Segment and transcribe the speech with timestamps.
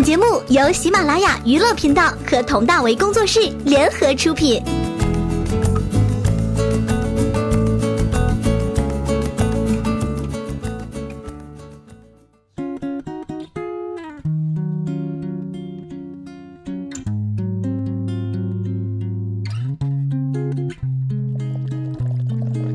[0.00, 4.62] 本节目由喜马拉雅娱乐频道和佟大为工作室联合出品。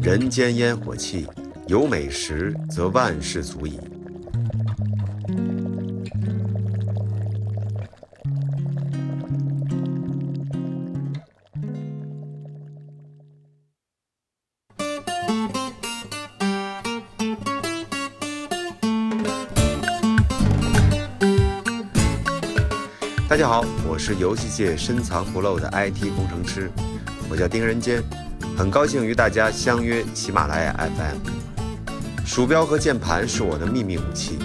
[0.00, 1.26] 人间烟火气，
[1.66, 3.78] 有美食则万事足矣。
[23.30, 26.68] 大家好，我是游戏界深藏不露的 IT 工程师，
[27.30, 28.02] 我叫丁仁坚，
[28.56, 32.26] 很高兴与大家相约喜马拉雅 FM。
[32.26, 34.36] 鼠标和键盘是我的秘密武器，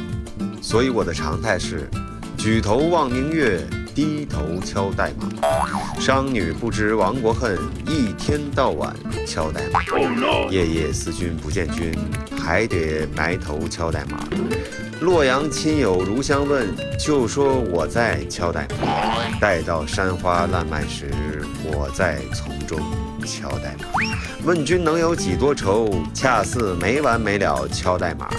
[0.61, 1.89] 所以我的常态是
[2.37, 3.59] 举头望明月，
[3.95, 5.31] 低头敲代码。
[5.99, 9.81] 商女不知亡国恨，一天到晚敲代码。
[10.51, 11.91] 夜夜思君不见君，
[12.37, 14.19] 还得埋头敲代码。
[15.01, 19.39] 洛阳亲友如相问，就说我在敲代码。
[19.39, 21.11] 待到山花烂漫时，
[21.63, 22.79] 我在丛中
[23.25, 23.87] 敲代码。
[24.43, 26.01] 问君能有几多愁？
[26.13, 28.29] 恰似没完没了敲代码。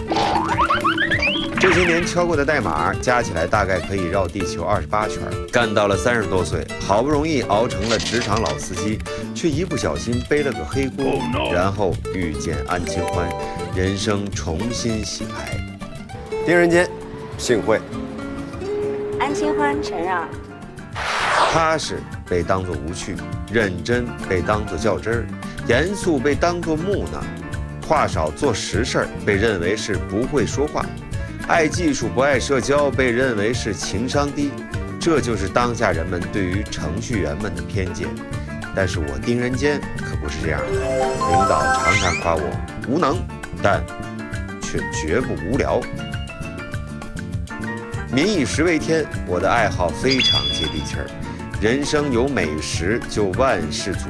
[1.61, 5.21] 这些年敲过的代码加起来大概可以绕地球二十八圈。
[5.53, 8.99] 干到了三十多岁，好不容易熬成了职场老司机，
[9.35, 11.21] 却一不小心背了个黑锅，
[11.53, 13.29] 然后遇见安清欢，
[13.75, 15.76] 人生重新洗牌。
[16.47, 16.89] 丁仁间，
[17.37, 17.81] 幸会。
[19.19, 20.29] 安清欢承让。
[21.51, 23.17] 踏实被当作无趣，
[23.51, 25.27] 认真被当作较真儿，
[25.67, 27.21] 严肃被当作木讷，
[27.85, 30.87] 话少做实事儿被认为是不会说话，
[31.49, 34.53] 爱技术不爱社交被认为是情商低，
[35.01, 38.07] 这就是当下人们对于程序员们的偏见。
[38.73, 42.43] 但是我丁仁坚可不是这样的，领导常常夸我
[42.89, 43.19] 无能，
[43.61, 43.85] 但
[44.63, 45.81] 却绝不无聊。
[48.17, 51.07] 民以食为天，我的爱好非常接地气儿。
[51.61, 54.07] 人生有美食就万事足。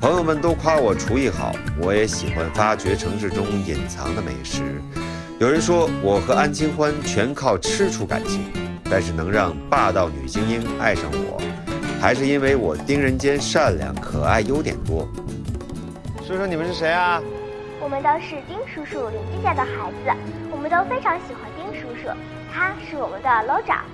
[0.00, 1.52] 朋友们都夸我厨艺好，
[1.82, 4.62] 我也喜欢发掘城市中隐藏的美食。
[5.40, 8.44] 有人说我和安清欢全靠吃出感情，
[8.84, 11.42] 但是能让霸道女精英爱上我，
[12.00, 15.08] 还是因为我丁人间善良可爱，优点多。
[16.24, 17.20] 说说你们是谁啊？
[17.80, 20.12] 我们都是丁叔叔邻居家的孩子，
[20.52, 22.08] 我们都非常喜欢丁叔叔，
[22.52, 23.84] 他是我们的楼长。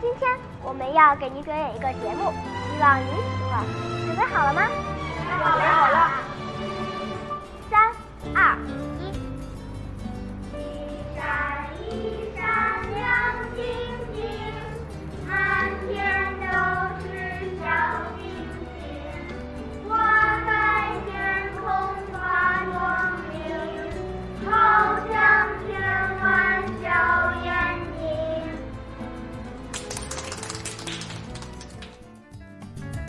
[0.00, 0.30] 今天
[0.62, 2.30] 我们要给您表演一个节目，
[2.70, 3.64] 希望您喜欢。
[4.06, 4.62] 准备好了吗？
[5.16, 5.85] 准备好了。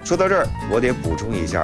[0.07, 1.61] 说到这儿，我得补充一下，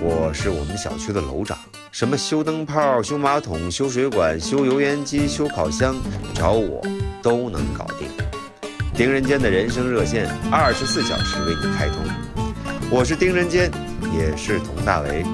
[0.00, 1.56] 我是我们小区的楼长，
[1.92, 5.94] 什么修灯泡、修马桶、修水管、修油烟机、修烤箱，
[6.34, 6.84] 找我
[7.22, 8.08] 都能搞定。
[8.96, 11.98] 丁人间的人生热线，二十四小时为你开通。
[12.90, 13.70] 我是丁人间，
[14.12, 15.24] 也是佟大为，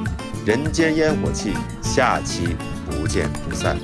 [0.45, 2.55] 人间烟火气，下期
[2.91, 3.79] 不见不散。